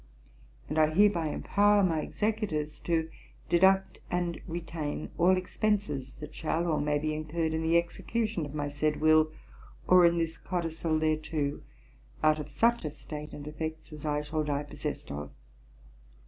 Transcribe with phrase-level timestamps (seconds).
[0.67, 3.07] And I hereby empower my Executors to
[3.49, 8.55] deduct and retain all expences that shall or may be incurred in the execution of
[8.55, 9.31] my said Will,
[9.85, 11.61] or of this Codicil thereto,
[12.23, 15.29] out of such estate and effects as I shall die possessed of.